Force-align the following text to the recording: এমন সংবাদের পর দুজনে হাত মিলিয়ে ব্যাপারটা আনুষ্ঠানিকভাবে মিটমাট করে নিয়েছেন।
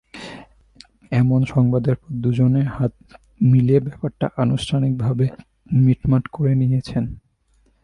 এমন 1.11 1.41
সংবাদের 1.45 1.95
পর 1.95 2.11
দুজনে 2.23 2.63
হাত 2.75 2.93
মিলিয়ে 3.41 3.81
ব্যাপারটা 3.87 4.27
আনুষ্ঠানিকভাবে 4.43 5.25
মিটমাট 5.77 6.23
করে 6.27 6.51
নিয়েছেন। 6.61 7.03